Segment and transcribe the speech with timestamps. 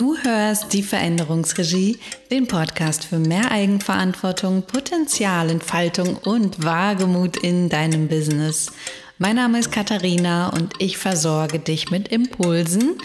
[0.00, 1.98] Du hörst die Veränderungsregie,
[2.30, 8.72] den Podcast für mehr Eigenverantwortung, Potenzialentfaltung und Wagemut in deinem Business.
[9.18, 12.96] Mein Name ist Katharina und ich versorge dich mit Impulsen,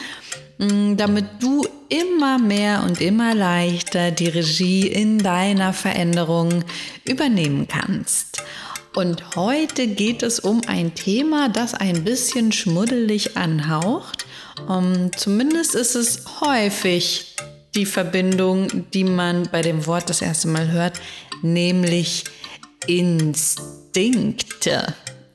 [0.58, 6.64] mm, damit du immer mehr und immer leichter die Regie in deiner Veränderung
[7.04, 8.42] übernehmen kannst.
[8.96, 14.25] Und heute geht es um ein Thema, das ein bisschen schmuddelig anhaucht.
[14.68, 17.36] Um, ähm, zumindest ist es häufig
[17.76, 21.00] die Verbindung, die man bei dem Wort das erste Mal hört,
[21.42, 22.24] nämlich
[22.88, 24.46] Instinkte.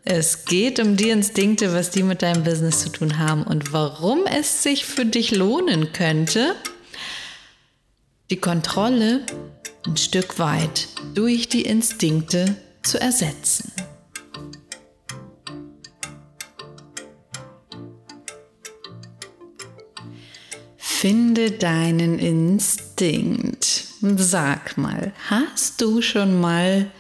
[0.05, 4.27] Es geht um die Instinkte, was die mit deinem Business zu tun haben und warum
[4.27, 6.57] es sich für dich lohnen könnte,
[8.31, 9.21] die Kontrolle
[9.87, 13.73] ein Stück weit durch die Instinkte zu ersetzen.
[21.01, 23.87] Finde deinen Instinkt.
[24.03, 26.91] Sag mal, hast du schon mal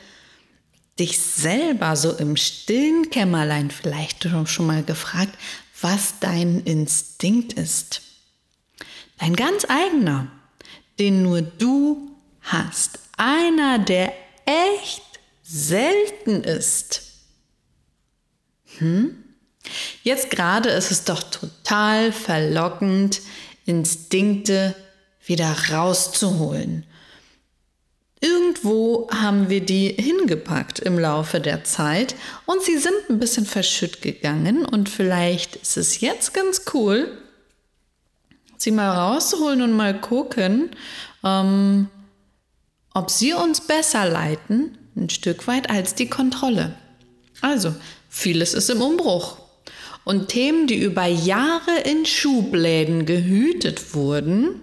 [0.98, 5.36] dich selber so im stillen Kämmerlein vielleicht schon mal gefragt,
[5.82, 8.00] was dein Instinkt ist?
[9.18, 10.28] Dein ganz eigener,
[10.98, 13.00] den nur du hast.
[13.18, 14.14] Einer, der
[14.46, 15.02] echt
[15.42, 17.02] selten ist.
[18.78, 19.22] Hm?
[20.02, 23.20] Jetzt gerade ist es doch total verlockend,
[23.70, 24.74] Instinkte
[25.24, 26.84] wieder rauszuholen.
[28.20, 34.02] Irgendwo haben wir die hingepackt im Laufe der Zeit und sie sind ein bisschen verschütt
[34.02, 37.16] gegangen und vielleicht ist es jetzt ganz cool,
[38.58, 40.70] sie mal rauszuholen und mal gucken,
[41.24, 41.88] ähm,
[42.92, 46.74] ob sie uns besser leiten ein Stück weit als die Kontrolle.
[47.40, 47.74] Also,
[48.08, 49.38] vieles ist im Umbruch.
[50.10, 54.60] Und Themen, die über Jahre in Schubläden gehütet wurden,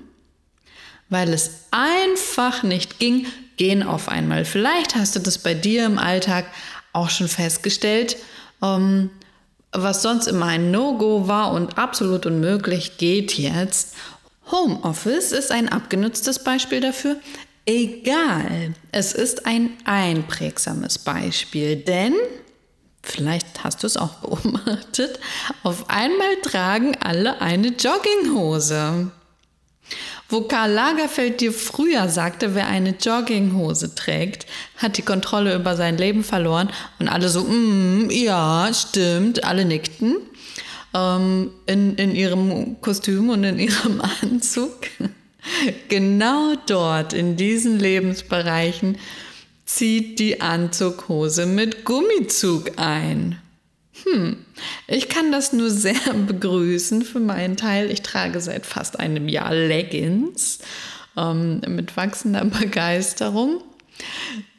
[1.08, 4.44] weil es einfach nicht ging, gehen auf einmal.
[4.44, 6.48] Vielleicht hast du das bei dir im Alltag
[6.92, 8.18] auch schon festgestellt.
[8.62, 9.10] Ähm,
[9.72, 13.96] was sonst immer ein No-Go war und absolut unmöglich, geht jetzt.
[14.52, 17.16] Homeoffice ist ein abgenutztes Beispiel dafür.
[17.66, 22.16] Egal, es ist ein einprägsames Beispiel, denn,
[23.08, 25.20] vielleicht hast du es auch beobachtet,
[25.64, 29.12] auf einmal tragen alle eine Jogginghose.
[30.30, 34.46] Wo Karl Lagerfeld dir früher sagte, wer eine Jogginghose trägt,
[34.76, 36.70] hat die Kontrolle über sein Leben verloren
[37.00, 40.18] und alle so, mm, ja, stimmt, alle nickten
[40.94, 44.76] ähm, in, in ihrem Kostüm und in ihrem Anzug.
[45.88, 48.98] Genau dort, in diesen Lebensbereichen,
[49.68, 53.40] zieht die Anzughose mit Gummizug ein.
[54.04, 54.46] Hm,
[54.88, 57.92] ich kann das nur sehr begrüßen für meinen Teil.
[57.92, 60.60] Ich trage seit fast einem Jahr Leggings
[61.16, 63.62] ähm, mit wachsender Begeisterung.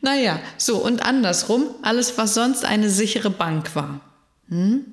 [0.02, 4.00] Naja, so und andersrum, alles, was sonst eine sichere Bank war,
[4.48, 4.84] hm,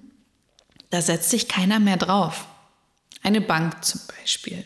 [0.91, 2.47] da setzt sich keiner mehr drauf.
[3.21, 4.63] Eine Bank zum Beispiel.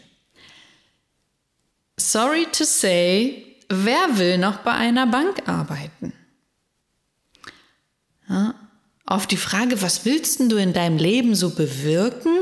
[1.98, 6.14] Sorry to say, wer will noch bei einer Bank arbeiten?
[8.28, 8.56] Ja,
[9.06, 12.38] auf die Frage, was willst du in deinem Leben so bewirken,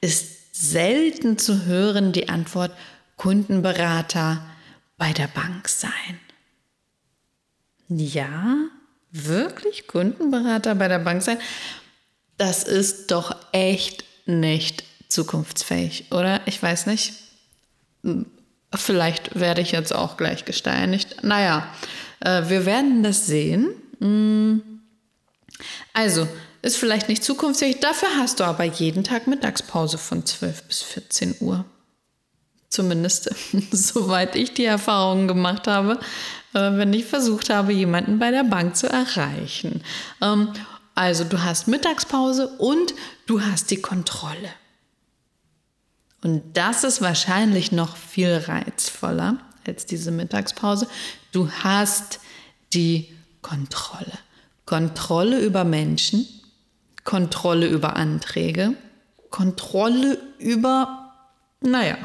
[0.00, 2.72] ist selten zu hören die Antwort
[3.16, 4.44] Kundenberater
[4.96, 6.18] bei der Bank sein.
[7.88, 8.56] Ja,
[9.10, 11.38] wirklich Kundenberater bei der Bank sein?
[12.38, 16.40] Das ist doch echt nicht zukunftsfähig, oder?
[16.46, 17.14] Ich weiß nicht.
[18.74, 21.22] Vielleicht werde ich jetzt auch gleich gesteinigt.
[21.22, 21.66] Naja,
[22.20, 23.70] äh, wir werden das sehen.
[23.98, 24.60] Mm.
[25.92, 26.28] Also,
[26.62, 27.80] ist vielleicht nicht zukunftsfähig.
[27.80, 31.64] Dafür hast du aber jeden Tag Mittagspause von 12 bis 14 Uhr.
[32.68, 33.30] Zumindest
[33.72, 35.98] soweit ich die Erfahrungen gemacht habe,
[36.54, 39.82] äh, wenn ich versucht habe, jemanden bei der Bank zu erreichen.
[40.20, 40.52] Ähm,
[40.94, 42.94] also du hast Mittagspause und
[43.26, 44.50] du hast die Kontrolle.
[46.22, 50.86] Und das ist wahrscheinlich noch viel reizvoller als diese Mittagspause.
[51.32, 52.20] Du hast
[52.72, 53.08] die
[53.42, 54.18] Kontrolle.
[54.66, 56.26] Kontrolle über Menschen,
[57.04, 58.74] Kontrolle über Anträge,
[59.30, 61.12] Kontrolle über,
[61.60, 61.96] naja.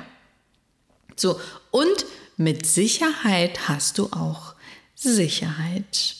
[1.16, 1.40] So,
[1.72, 2.06] und
[2.38, 4.56] mit Sicherheit hast du auch
[4.96, 6.16] Sicherheit.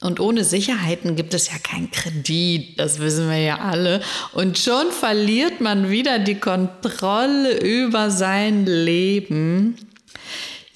[0.00, 4.02] Und ohne Sicherheiten gibt es ja keinen Kredit, das wissen wir ja alle.
[4.32, 9.76] Und schon verliert man wieder die Kontrolle über sein Leben.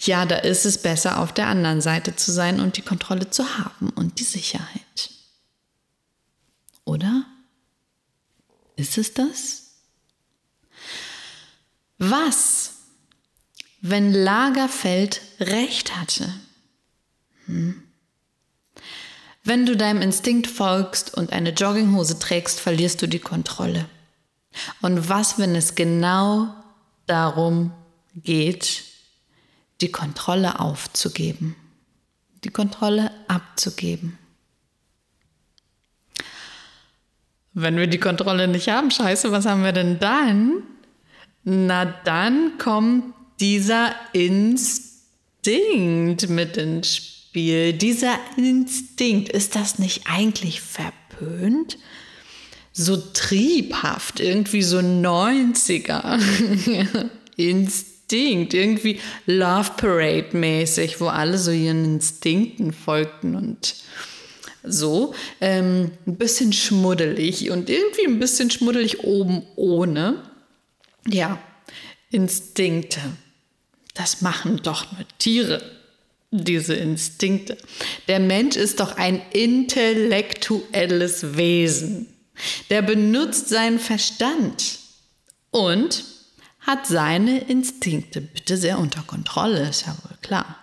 [0.01, 3.59] Ja, da ist es besser, auf der anderen Seite zu sein und die Kontrolle zu
[3.59, 5.11] haben und die Sicherheit.
[6.85, 7.25] Oder?
[8.77, 9.63] Ist es das?
[11.97, 12.73] Was
[13.87, 16.33] wenn Lagerfeld recht hatte?
[17.45, 17.84] Hm.
[19.47, 23.85] Wenn du deinem Instinkt folgst und eine Jogginghose trägst, verlierst du die Kontrolle.
[24.81, 26.55] Und was, wenn es genau
[27.07, 27.73] darum
[28.15, 28.85] geht,
[29.83, 31.57] die Kontrolle aufzugeben,
[32.43, 34.19] die Kontrolle abzugeben?
[37.53, 40.63] Wenn wir die Kontrolle nicht haben, scheiße, was haben wir denn dann?
[41.43, 44.71] Na, dann kommt dieser Instinkt
[46.31, 47.15] mit ins Spiel.
[47.35, 51.79] Dieser Instinkt, ist das nicht eigentlich verpönt?
[52.73, 56.21] So triebhaft, irgendwie so 90er.
[57.37, 63.75] Instinkt, irgendwie Love Parade mäßig, wo alle so ihren Instinkten folgten und
[64.63, 65.15] so.
[65.41, 70.23] Ähm, ein bisschen schmuddelig und irgendwie ein bisschen schmuddelig oben ohne.
[71.09, 71.39] Ja,
[72.11, 73.01] Instinkte.
[73.95, 75.63] Das machen doch nur Tiere,
[76.35, 77.57] diese Instinkte.
[78.09, 82.09] Der Mensch ist doch ein intellektuelles Wesen.
[82.71, 84.81] Der benutzt seinen Verstand
[85.51, 86.05] und
[86.59, 90.59] hat seine Instinkte bitte sehr unter Kontrolle, ist ja wohl klar.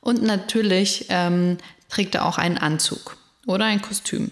[0.00, 1.58] Und natürlich ähm,
[1.90, 4.30] trägt er auch einen Anzug oder ein Kostüm.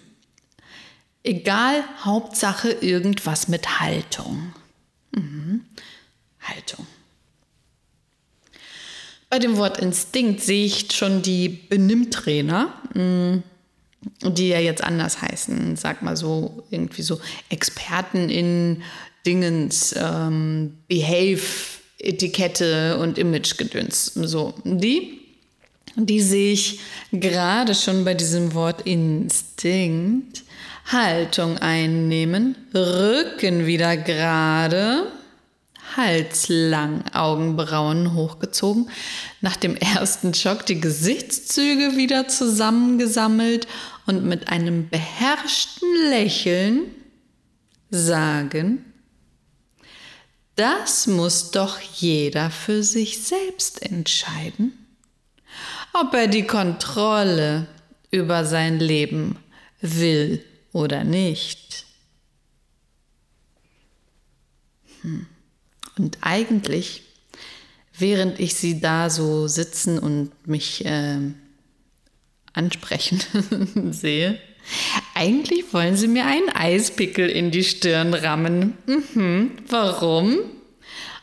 [1.23, 4.55] Egal, Hauptsache irgendwas mit Haltung.
[5.11, 5.67] Mhm.
[6.41, 6.87] Haltung.
[9.33, 13.39] Bei dem Wort Instinkt sehe ich schon die Benimmtrainer, mm,
[14.29, 15.75] die ja jetzt anders heißen.
[15.77, 17.19] Sag mal so, irgendwie so
[17.49, 18.83] Experten in
[19.25, 21.41] Dingens, ähm, Behave,
[21.99, 24.13] Etikette und Imagegedöns.
[24.17, 25.19] So, die
[25.97, 26.81] die sehe ich
[27.11, 30.43] gerade schon bei diesem Wort Instinkt.
[30.85, 35.07] Haltung einnehmen, Rücken wieder gerade,
[35.97, 38.91] Hals lang, Augenbrauen hochgezogen,
[39.41, 43.67] nach dem ersten Schock die Gesichtszüge wieder zusammengesammelt
[44.07, 46.81] und mit einem beherrschten Lächeln
[47.91, 48.85] sagen,
[50.57, 54.79] das muss doch jeder für sich selbst entscheiden
[55.93, 57.67] ob er die Kontrolle
[58.11, 59.39] über sein Leben
[59.81, 61.87] will oder nicht.
[65.03, 65.27] Hm.
[65.99, 67.03] Und eigentlich,
[67.99, 71.19] während ich sie da so sitzen und mich äh,
[72.53, 73.21] ansprechen
[73.93, 74.39] sehe,
[75.15, 78.77] eigentlich wollen sie mir einen Eispickel in die Stirn rammen.
[78.87, 79.53] Mhm.
[79.69, 80.39] Warum?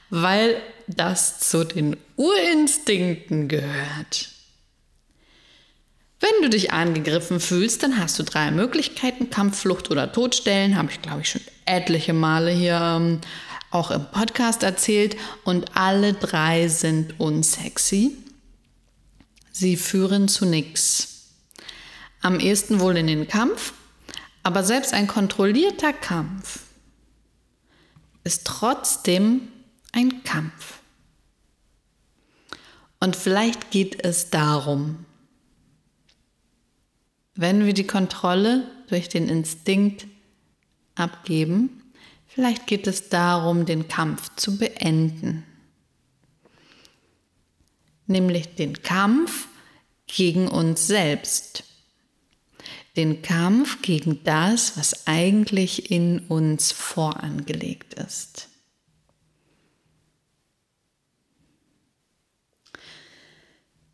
[0.09, 4.29] Weil das zu den Urinstinkten gehört.
[6.19, 10.75] Wenn du dich angegriffen fühlst, dann hast du drei Möglichkeiten: Kampf, Flucht oder Todstellen.
[10.75, 13.21] Habe ich, glaube ich, schon etliche Male hier ähm,
[13.71, 15.15] auch im Podcast erzählt.
[15.43, 18.17] Und alle drei sind unsexy.
[19.51, 21.27] Sie führen zu nichts.
[22.21, 23.73] Am ehesten wohl in den Kampf,
[24.43, 26.59] aber selbst ein kontrollierter Kampf
[28.23, 29.47] ist trotzdem
[29.91, 30.79] ein Kampf.
[32.99, 35.05] Und vielleicht geht es darum,
[37.35, 40.07] wenn wir die Kontrolle durch den Instinkt
[40.95, 41.78] abgeben,
[42.39, 45.43] vielleicht geht es darum, den Kampf zu beenden.
[48.07, 49.49] Nämlich den Kampf
[50.07, 51.65] gegen uns selbst.
[52.95, 58.47] Den Kampf gegen das, was eigentlich in uns vorangelegt ist.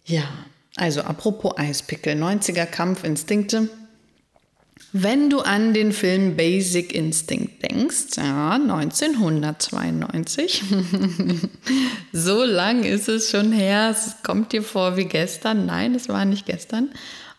[0.05, 0.31] Ja,
[0.75, 3.71] also apropos Eispickel, 90er Kampfinstinkte.
[4.97, 10.63] Wenn du an den Film Basic Instinct denkst, ja, 1992,
[12.13, 15.65] so lang ist es schon her, es kommt dir vor wie gestern.
[15.65, 16.91] Nein, es war nicht gestern.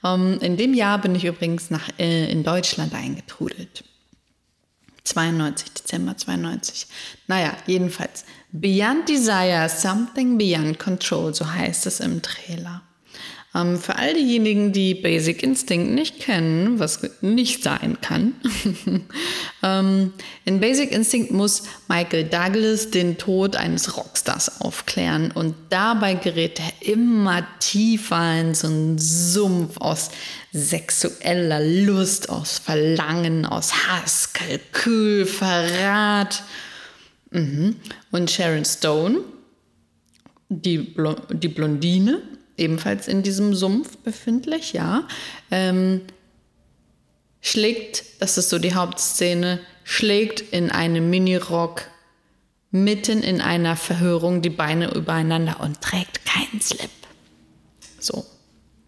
[0.05, 3.85] Ähm, in dem Jahr bin ich übrigens nach, äh, in Deutschland eingetrudelt.
[5.05, 6.89] 92, Dezember 92.
[7.27, 8.27] Naja, jedenfalls.
[8.53, 12.83] Beyond Desire, Something Beyond Control, so heißt es im Trailer.
[13.57, 18.35] Ähm, für all diejenigen, die Basic Instinct nicht kennen, was nicht sein kann,
[19.63, 20.13] ähm,
[20.45, 26.87] in Basic Instinct muss Michael Douglas den Tod eines Rockstars aufklären und dabei gerät er
[26.87, 30.11] immer tiefer in so einen Sumpf aus
[30.53, 36.43] sexueller Lust, aus Verlangen, aus Hass, Kalkül, Verrat.
[37.31, 37.77] Mhm.
[38.11, 39.21] Und Sharon Stone,
[40.49, 42.23] die, Bl die Blondine,
[42.57, 45.07] ebenfalls in diesem Sumpf befindlich, ja,
[45.51, 46.03] ähm,
[47.41, 51.89] schlägt, das ist so die Hauptszene, schlägt in einem Minirock
[52.71, 56.91] mitten in einer Verhörung die Beine übereinander und trägt keinen Slip.
[57.99, 58.27] So.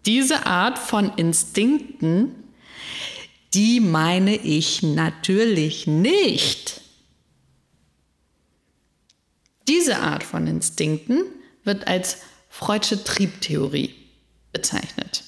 [0.05, 2.35] Diese Art von Instinkten,
[3.53, 6.81] die meine ich natürlich nicht.
[9.67, 11.23] Diese Art von Instinkten
[11.63, 12.17] wird als
[12.49, 13.95] Freudsche Triebtheorie
[14.51, 15.23] bezeichnet.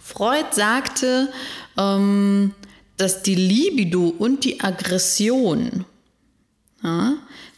[0.00, 1.32] Freud sagte,
[1.76, 2.54] ähm,
[2.96, 5.84] dass die Libido und die Aggression
[6.82, 7.14] ja,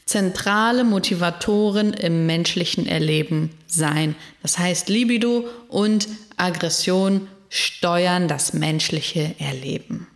[0.07, 4.15] zentrale Motivatoren im menschlichen Erleben sein.
[4.43, 10.07] Das heißt, Libido und Aggression steuern das menschliche Erleben.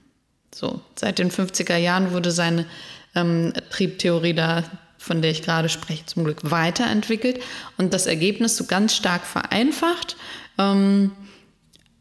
[0.55, 2.67] So, seit den 50er Jahren wurde seine
[3.15, 4.65] ähm, Triebtheorie da,
[4.99, 7.41] von der ich gerade spreche, zum Glück weiterentwickelt
[7.77, 10.17] und das Ergebnis so ganz stark vereinfacht.
[10.59, 11.13] Ähm,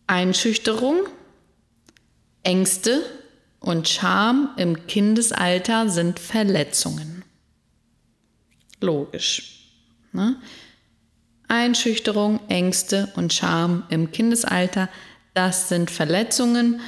[0.07, 1.07] Einschüchterung,
[2.43, 3.03] Ängste
[3.59, 7.23] und Scham im Kindesalter sind Verletzungen.
[8.81, 9.69] Logisch.
[10.11, 10.35] Ne?
[11.47, 14.89] Einschüchterung, Ängste und Scham im Kindesalter,
[15.33, 16.81] das sind Verletzungen.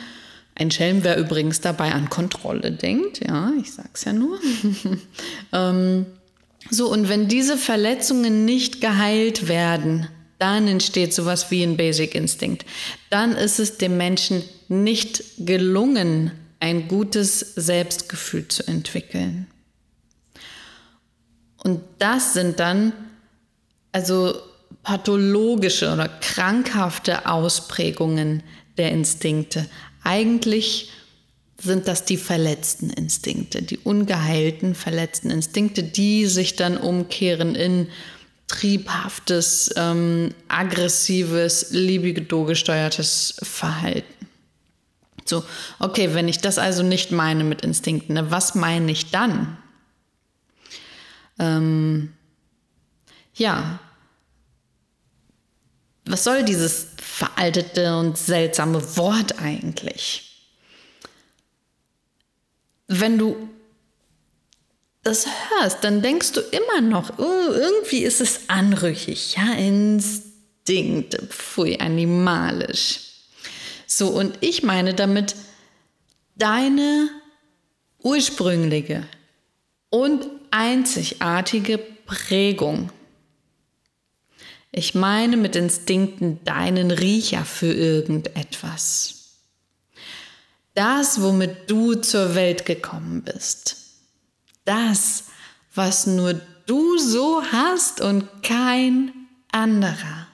[0.59, 4.37] Ein Schelm, wer übrigens dabei an Kontrolle denkt, ja, ich sag's ja nur.
[5.53, 6.05] ähm,
[6.69, 12.65] so, und wenn diese Verletzungen nicht geheilt werden, dann entsteht sowas wie ein Basic Instinct.
[13.09, 19.47] Dann ist es dem Menschen nicht gelungen, ein gutes Selbstgefühl zu entwickeln.
[21.63, 22.91] Und das sind dann
[23.93, 24.35] also
[24.83, 28.43] pathologische oder krankhafte Ausprägungen
[28.77, 29.65] der Instinkte.
[30.03, 30.89] Eigentlich
[31.61, 37.87] sind das die verletzten Instinkte, die ungeheilten verletzten Instinkte, die sich dann umkehren in
[38.47, 44.27] triebhaftes, ähm, aggressives, libido-gesteuertes Verhalten.
[45.25, 45.43] So,
[45.77, 49.57] okay, wenn ich das also nicht meine mit Instinkten, ne, was meine ich dann?
[51.37, 52.13] Ähm,
[53.35, 53.79] ja,
[56.09, 60.47] was soll dieses veraltete und seltsame Wort eigentlich?
[62.87, 63.49] Wenn du
[65.03, 71.77] das hörst, dann denkst du immer noch, oh, irgendwie ist es anrüchig, ja, Instinkt, pfui,
[71.79, 73.01] animalisch.
[73.85, 75.35] So, und ich meine damit
[76.35, 77.09] deine
[77.99, 79.05] ursprüngliche
[79.89, 82.91] und einzigartige Prägung.
[84.71, 89.15] Ich meine mit Instinkten deinen Riecher für irgendetwas.
[90.75, 93.79] Das, womit du zur Welt gekommen bist
[94.69, 95.25] das,
[95.73, 99.11] was nur du so hast und kein
[99.51, 100.27] anderer.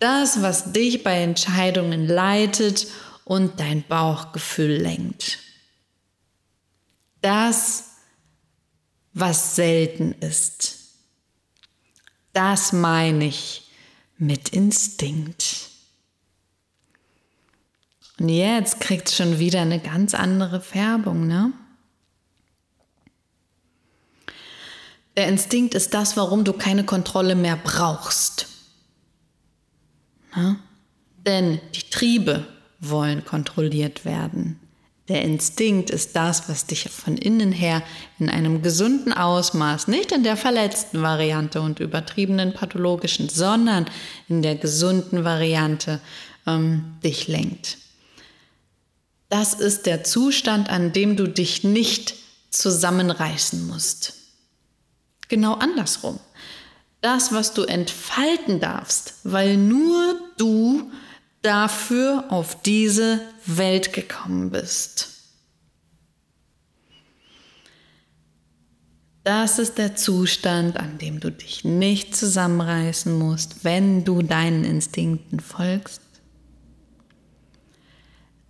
[0.00, 2.88] Das, was dich bei Entscheidungen leitet
[3.24, 5.38] und dein Bauchgefühl lenkt.
[7.20, 7.84] Das,
[9.12, 10.78] was selten ist.
[12.32, 13.59] Das meine ich
[14.20, 15.70] mit Instinkt.
[18.18, 21.52] Und jetzt kriegt es schon wieder eine ganz andere Färbung, ne?
[25.16, 28.46] Der Instinkt ist das, warum du keine Kontrolle mehr brauchst.
[30.36, 30.56] Ja?
[31.26, 32.46] Denn die Triebe
[32.78, 34.60] wollen kontrolliert werden.
[35.10, 37.82] Der Instinkt ist das, was dich von innen her
[38.18, 43.84] in einem gesunden Ausmaß, nicht in der verletzten Variante und übertriebenen pathologischen, sondern
[44.28, 46.00] in der gesunden Variante
[46.46, 47.76] ähm, dich lenkt.
[49.28, 52.14] Das ist der Zustand, an dem du dich nicht
[52.50, 54.14] zusammenreißen musst
[55.30, 56.20] genau andersrum.
[57.00, 60.90] Das, was du entfalten darfst, weil nur du
[61.42, 65.08] dafür auf diese Welt gekommen bist.
[69.22, 75.40] Das ist der Zustand, an dem du dich nicht zusammenreißen musst, wenn du deinen Instinkten
[75.40, 76.00] folgst.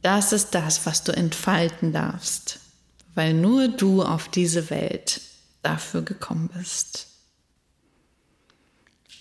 [0.03, 2.61] Das ist das, was du entfalten darfst,
[3.15, 5.21] weil nur du auf diese Welt
[5.63, 7.09] dafür gekommen bist.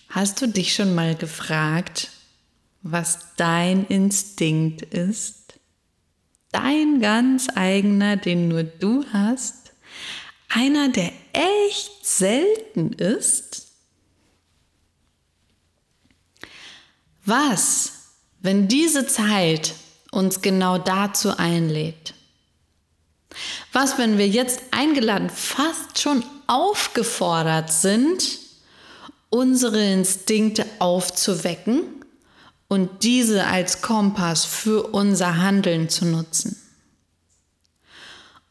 [0.10, 2.10] Hast du dich schon mal gefragt,
[2.82, 5.60] was dein Instinkt ist?
[6.52, 9.74] Dein ganz eigener, den nur du hast?
[10.50, 13.68] Einer, der echt selten ist?
[17.24, 17.92] Was,
[18.40, 19.76] wenn diese Zeit
[20.12, 22.16] uns genau dazu einlädt?
[23.72, 28.40] Was, wenn wir jetzt eingeladen, fast schon aufgefordert sind,
[29.30, 31.99] unsere Instinkte aufzuwecken
[32.70, 36.56] und diese als Kompass für unser Handeln zu nutzen?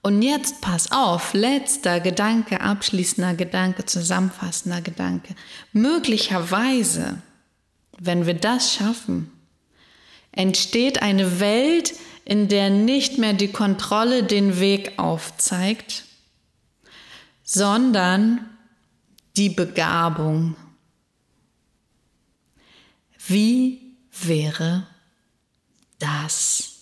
[0.03, 5.35] Und jetzt pass auf, letzter Gedanke, abschließender Gedanke, zusammenfassender Gedanke.
[5.73, 7.21] Möglicherweise,
[7.99, 9.33] wenn wir das schaffen,
[10.33, 11.95] entsteht eine Welt,
[12.25, 16.05] in der nicht mehr die Kontrolle den Weg aufzeigt,
[17.43, 18.49] sondern
[19.37, 20.55] die Begabung.
[23.27, 23.88] Wie
[24.27, 24.87] wäre
[25.99, 26.75] das?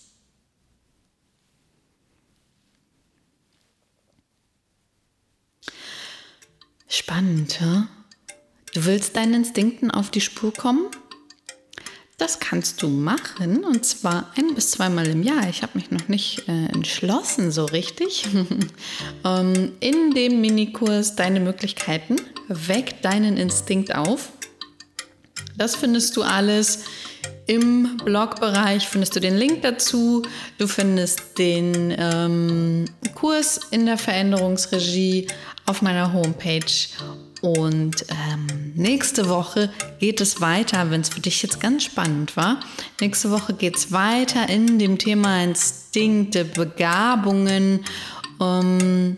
[6.87, 7.87] Spannend, ja?
[8.73, 10.87] Du willst deinen Instinkten auf die Spur kommen?
[12.17, 15.47] Das kannst du machen und zwar ein bis zweimal im Jahr.
[15.49, 18.25] Ich habe mich noch nicht äh, entschlossen so richtig.
[19.23, 22.15] ähm, in dem Minikurs Deine Möglichkeiten,
[22.47, 24.31] weck deinen Instinkt auf.
[25.57, 26.85] Das findest du alles
[27.47, 30.23] im Blogbereich, findest du den Link dazu.
[30.57, 32.85] Du findest den ähm,
[33.15, 35.27] Kurs in der Veränderungsregie
[35.65, 36.61] auf meiner Homepage
[37.41, 42.59] und ähm, nächste Woche geht es weiter, wenn es für dich jetzt ganz spannend war.
[42.99, 47.85] Nächste Woche geht es weiter in dem Thema Instinkte, Begabungen,
[48.41, 49.15] ähm,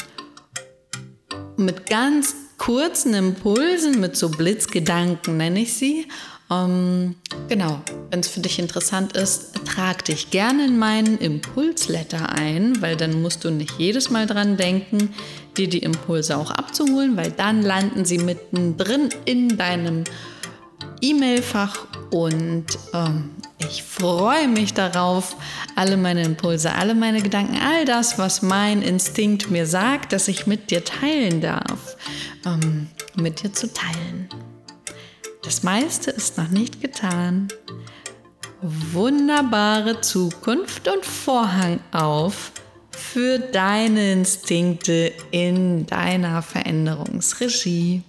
[1.57, 6.05] mit ganz kurzen Impulsen, mit so Blitzgedanken nenne ich sie.
[6.51, 7.15] Ähm,
[7.47, 12.95] genau, wenn es für dich interessant ist, trag dich gerne in meinen Impulsletter ein, weil
[12.95, 15.13] dann musst du nicht jedes Mal dran denken,
[15.57, 20.03] dir die Impulse auch abzuholen, weil dann landen sie mittendrin in deinem
[21.01, 25.35] E-Mail-Fach und ähm, ich freue mich darauf,
[25.75, 30.47] alle meine Impulse, alle meine Gedanken, all das, was mein Instinkt mir sagt, dass ich
[30.47, 31.97] mit dir teilen darf,
[32.45, 34.29] ähm, mit dir zu teilen.
[35.43, 37.47] Das meiste ist noch nicht getan.
[38.61, 42.51] Wunderbare Zukunft und Vorhang auf
[42.91, 48.03] für deine Instinkte in deiner Veränderungsregie.